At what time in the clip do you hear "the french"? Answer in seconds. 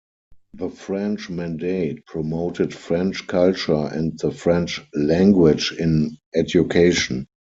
0.55-1.29, 4.17-4.81